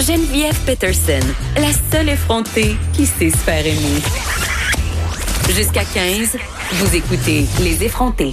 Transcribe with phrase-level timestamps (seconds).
[0.00, 1.20] Geneviève Peterson,
[1.56, 4.00] la seule effrontée qui sait se faire aimer.
[5.54, 6.38] Jusqu'à 15,
[6.72, 8.32] vous écoutez Les effrontés.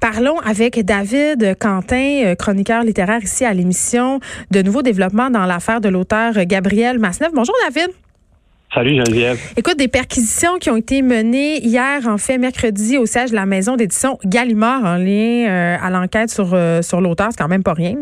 [0.00, 4.18] Parlons avec David Quentin, euh, chroniqueur littéraire ici à l'émission
[4.50, 7.30] de Nouveaux développements dans l'affaire de l'auteur Gabriel Masneff.
[7.32, 7.94] Bonjour David.
[8.74, 9.38] Salut Geneviève.
[9.56, 13.46] Écoute, des perquisitions qui ont été menées hier, en fait, mercredi, au siège de la
[13.46, 17.28] maison d'édition Gallimard en lien euh, à l'enquête sur, euh, sur l'auteur.
[17.30, 17.94] C'est quand même pas rien.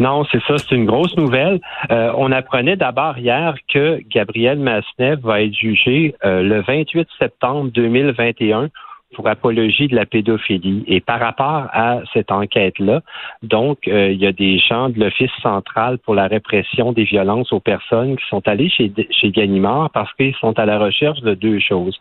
[0.00, 1.60] Non, c'est ça, c'est une grosse nouvelle.
[1.90, 8.70] on apprenait d'abord hier que Gabriel Masneff va être jugé le 28 septembre 2021
[9.14, 10.84] pour apologie de la pédophilie.
[10.86, 13.02] Et par rapport à cette enquête-là,
[13.42, 17.52] donc, euh, il y a des gens de l'Office central pour la répression des violences
[17.52, 21.34] aux personnes qui sont allés chez, chez Ganimard parce qu'ils sont à la recherche de
[21.34, 21.98] deux choses.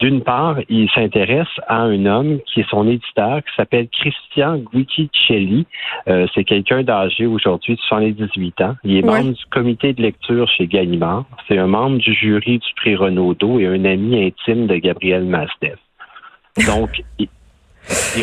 [0.00, 5.66] D'une part, ils s'intéressent à un homme qui est son éditeur, qui s'appelle Christian Guiccicelli.
[6.06, 8.76] Euh, c'est quelqu'un d'âgé aujourd'hui de 78 ans.
[8.84, 11.24] Il est membre du comité de lecture chez Ganimard.
[11.48, 15.78] C'est un membre du jury du prix Renaudot et un ami intime de Gabriel Masneff.
[16.66, 17.28] Donc, il,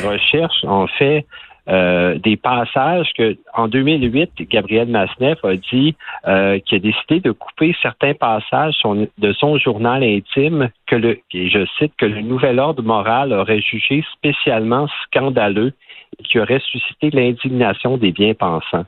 [0.02, 1.26] recherche en fait
[1.68, 5.96] euh, des passages que, en 2008, Gabriel Masneff a dit
[6.28, 8.76] euh, qu'il a décidé de couper certains passages
[9.18, 13.62] de son journal intime que le, et je cite, que le nouvel ordre moral aurait
[13.62, 15.74] jugé spécialement scandaleux
[16.20, 18.86] et qui aurait suscité l'indignation des bien-pensants.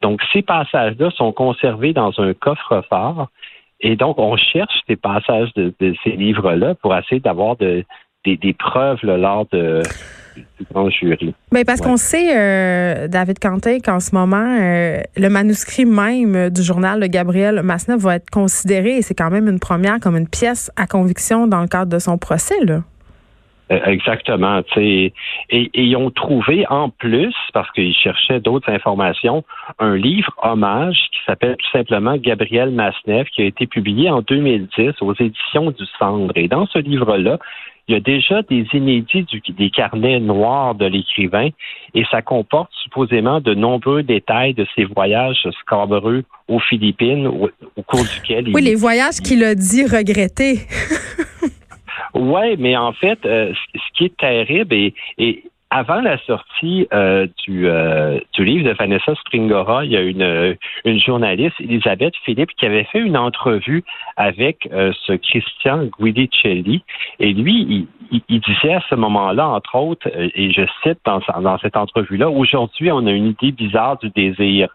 [0.00, 3.28] Donc, ces passages-là sont conservés dans un coffre-fort.
[3.80, 7.84] Et donc, on cherche ces passages de ces livres-là pour essayer d'avoir de,
[8.34, 9.82] des, preuves lors de,
[10.36, 11.34] du grand jury.
[11.52, 16.62] Bien, parce qu'on sait, euh, David Quentin, qu'en ce moment, euh, le manuscrit même du
[16.62, 20.28] journal de Gabriel Masneff va être considéré, et c'est quand même une première, comme une
[20.28, 22.56] pièce à conviction dans le cadre de son procès.
[22.64, 22.82] Là.
[23.72, 24.62] Euh, exactement.
[24.76, 25.12] Et,
[25.50, 29.44] et, ils ont trouvé en plus, parce qu'ils cherchaient d'autres informations,
[29.78, 34.92] un livre hommage qui s'appelle tout simplement Gabriel Masneff, qui a été publié en 2010
[35.00, 36.32] aux éditions du Cendre.
[36.36, 37.38] Et dans ce livre-là,
[37.88, 41.50] il y a déjà des inédits du, des carnets noirs de l'écrivain
[41.94, 48.04] et ça comporte supposément de nombreux détails de ses voyages scabreux aux Philippines au, cours
[48.04, 48.54] duquel il...
[48.54, 50.60] Oui, les voyages qu'il a dit regretter.
[52.26, 57.26] oui, mais en fait, euh, ce qui est terrible et, et avant la sortie euh,
[57.44, 62.50] du, euh, du livre de Vanessa Springora, il y a une, une journaliste, Elisabeth Philippe,
[62.56, 63.82] qui avait fait une entrevue
[64.16, 66.84] avec euh, ce Christian Guidicelli.
[67.18, 71.58] Et lui, il, il, disait à ce moment-là, entre autres, et je cite dans, dans
[71.58, 74.68] cette entrevue-là, aujourd'hui, on a une idée bizarre du désir.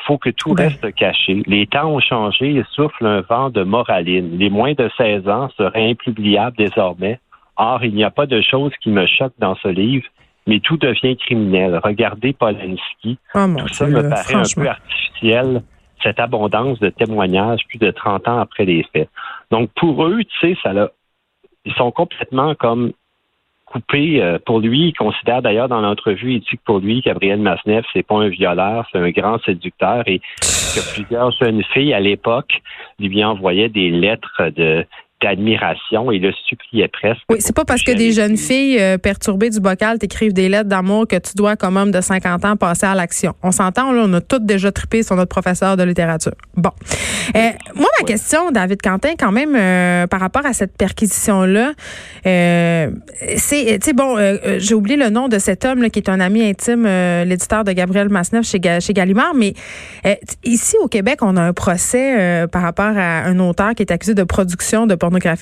[0.00, 1.42] Il faut que tout reste caché.
[1.46, 4.38] Les temps ont changé et souffle un vent de moraline.
[4.38, 7.18] Les moins de 16 ans seraient impubliables désormais.
[7.56, 10.06] Or, il n'y a pas de chose qui me choque dans ce livre
[10.48, 11.78] mais tout devient criminel.
[11.84, 13.18] Regardez Polanski.
[13.34, 15.62] Oh, tout ça me paraît un peu artificiel,
[16.02, 19.08] cette abondance de témoignages plus de 30 ans après les faits.
[19.50, 20.72] Donc, pour eux, tu sais, ça
[21.64, 22.92] ils sont complètement comme
[23.66, 24.22] coupés.
[24.22, 27.84] Euh, pour lui, il considère d'ailleurs dans l'entrevue, il dit que pour lui, Gabriel Masneff,
[27.92, 32.62] c'est pas un violeur, c'est un grand séducteur et que plusieurs jeunes filles à l'époque
[32.98, 34.86] lui envoyaient des lettres de
[35.22, 37.22] d'admiration et le suppliait presque.
[37.28, 40.68] Oui, c'est pas parce que des jeunes filles euh, perturbées du bocal t'écrivent des lettres
[40.68, 43.34] d'amour que tu dois, comme homme de 50 ans, passer à l'action.
[43.42, 46.34] On s'entend, là, on a toutes déjà trippé sur notre professeur de littérature.
[46.56, 46.70] Bon.
[47.34, 51.72] Euh, moi, ma question, David Quentin, quand même, euh, par rapport à cette perquisition-là,
[52.24, 52.92] c'est,
[53.26, 54.16] tu sais, bon,
[54.58, 56.84] j'ai oublié le nom de cet homme là, qui est un ami intime,
[57.24, 59.54] l'éditeur de Gabriel Masneff chez, chez Gallimard, mais
[60.44, 64.14] ici au Québec, on a un procès par rapport à un auteur qui est accusé
[64.14, 64.94] de production de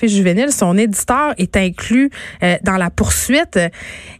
[0.07, 0.51] juvénile.
[0.51, 2.09] Son éditeur est inclus
[2.43, 3.59] euh, dans la poursuite.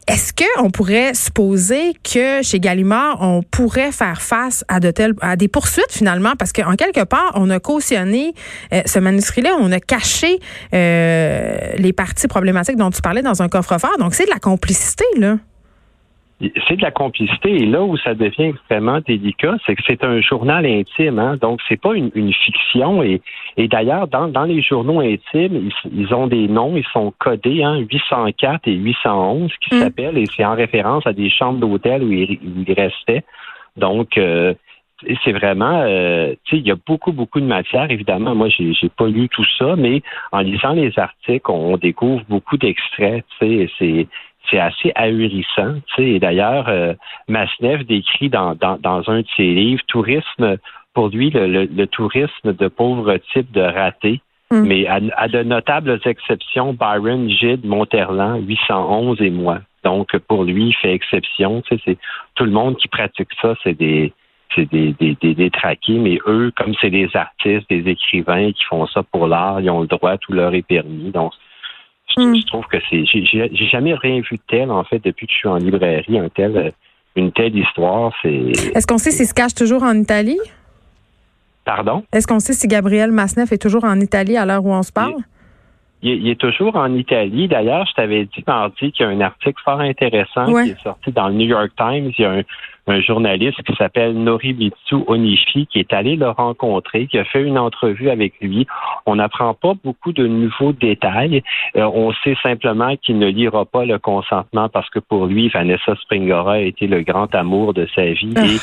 [0.08, 5.48] Est-ce qu'on pourrait supposer que chez Gallimard, on pourrait faire face à telles, à des
[5.48, 8.34] poursuites finalement, parce qu'en quelque part, on a cautionné
[8.74, 10.40] euh, ce manuscrit-là, on a caché
[10.74, 13.98] euh, les parties problématiques dont tu parlais dans un coffre-fort.
[14.00, 15.38] Donc c'est de la complicité là
[16.40, 17.52] c'est de la complicité.
[17.52, 21.20] Et là où ça devient extrêmement délicat, c'est que c'est un journal intime.
[21.20, 21.38] Hein?
[21.42, 23.02] Donc, c'est pas une, fiction.
[23.02, 23.22] Et,
[23.58, 27.78] et d'ailleurs, dans, dans les journaux intimes, ils, ont des noms, ils sont codés, hein,
[27.78, 29.80] 804 et 811 qui mm.
[29.80, 33.24] s'appellent, et c'est en référence à des chambres d'hôtel où ils, il restaient.
[33.76, 34.54] Donc, euh,
[35.24, 37.90] c'est vraiment, euh, tu sais, il y a beaucoup, beaucoup de matière.
[37.92, 40.02] Évidemment, moi, j'ai, j'ai pas lu tout ça, mais
[40.32, 43.24] en lisant les articles, on découvre beaucoup d'extraits.
[43.40, 44.08] Tu sais, c'est
[44.50, 45.76] c'est assez ahurissant.
[45.88, 46.10] Tu sais.
[46.10, 46.94] Et d'ailleurs, euh,
[47.28, 50.58] Masnev décrit dans, dans, dans, un de ses livres, tourisme,
[50.94, 54.22] pour lui, le, le, tourisme de pauvres types de ratés.
[54.50, 54.64] Hmm.
[54.66, 59.60] Mais à, de notables exceptions, Byron, Gide, Monterland, 811 et moi.
[59.84, 61.62] Donc, pour lui, il fait exception.
[61.70, 61.98] C'est
[62.36, 64.14] tout le monde qui pratique ça, c'est des
[64.56, 68.88] c'est des, des, des détraqués, mais eux, comme c'est des artistes, des écrivains qui font
[68.88, 71.12] ça pour l'art, ils ont le droit, tout leur est permis.
[71.12, 71.34] Donc,
[72.18, 72.36] je, Hmm.
[72.36, 73.06] je trouve que c'est.
[73.06, 76.30] J'ai jamais rien vu de tel, en fait, depuis que je suis en librairie, un
[76.30, 76.72] tel, euh,
[77.16, 78.12] une telle histoire.
[78.22, 78.30] C'est.
[78.76, 80.40] Est-ce qu'on sait s'il se cache toujours en Italie?
[81.66, 82.04] Pardon?
[82.14, 84.92] Est-ce qu'on sait si Gabriel Masneff est toujours en Italie à l'heure où on se
[84.92, 85.16] parle?
[86.02, 87.48] Il, est- il est toujours en Italie.
[87.48, 90.66] D'ailleurs, je t'avais dit mardi qu'il y a un article fort intéressant Ouais.
[90.66, 92.12] qui est sorti dans le New York Times.
[92.18, 92.42] Il y a un,
[92.88, 97.58] un journaliste qui s'appelle Norimitsu Onishi qui est allé le rencontrer, qui a fait une
[97.58, 98.66] entrevue avec lui.
[99.06, 101.44] On n'apprend pas beaucoup de nouveaux détails.
[101.76, 105.96] Euh, on sait simplement qu'il ne lira pas le consentement parce que pour lui, Vanessa
[105.96, 108.34] Springora a été le grand amour de sa vie.
[108.36, 108.58] Ah, et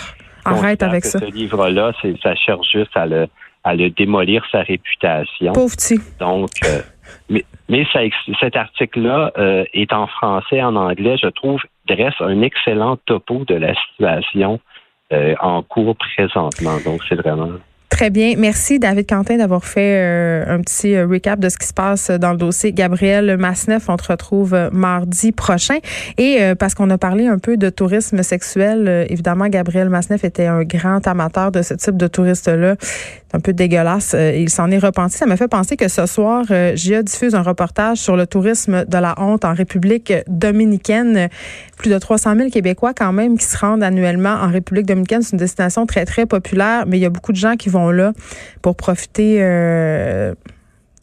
[0.45, 1.19] Arrête avec que ça.
[1.21, 1.93] Ce livre-là,
[2.23, 3.29] ça cherche juste à le,
[3.63, 5.53] à le démolir sa réputation.
[5.53, 5.99] Pauvre petit.
[6.21, 6.81] Donc, euh,
[7.29, 8.01] mais, mais ça
[8.41, 13.55] cet article-là euh, est en français, en anglais, je trouve, dresse un excellent topo de
[13.55, 14.61] la situation
[15.13, 16.79] euh, en cours présentement.
[16.85, 17.53] Donc, c'est vraiment.
[17.95, 18.35] Très bien.
[18.37, 22.11] Merci, David Quentin, d'avoir fait euh, un petit euh, recap de ce qui se passe
[22.11, 22.73] dans le dossier.
[22.73, 25.77] Gabriel Masneff, on te retrouve euh, mardi prochain.
[26.19, 30.25] Et euh, parce qu'on a parlé un peu de tourisme sexuel, euh, évidemment, Gabriel Masneff
[30.25, 32.75] était un grand amateur de ce type de touriste-là.
[32.81, 34.17] C'est un peu dégueulasse.
[34.19, 35.17] Il s'en est repenti.
[35.17, 38.99] Ça m'a fait penser que ce soir, JA diffuse un reportage sur le tourisme de
[38.99, 41.29] la honte en République dominicaine.
[41.77, 45.23] Plus de 300 000 Québécois quand même qui se rendent annuellement en République dominicaine.
[45.23, 47.84] C'est une destination très, très populaire, mais il y a beaucoup de gens qui vont
[47.91, 48.13] là
[48.63, 50.35] pour profiter euh,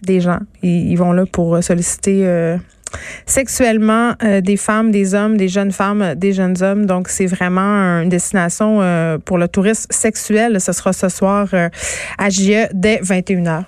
[0.04, 0.40] des gens.
[0.64, 2.58] Ils, vont là pour solliciter euh,
[3.26, 6.86] sexuellement euh, des femmes, des hommes, des jeunes femmes, des jeunes hommes.
[6.86, 8.80] Donc, c'est vraiment une destination
[9.26, 10.60] pour le tourisme sexuel.
[10.60, 11.48] Ce sera ce soir
[12.18, 13.66] à JE dès 21h.